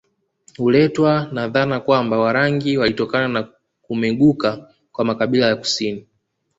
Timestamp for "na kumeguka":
3.27-4.73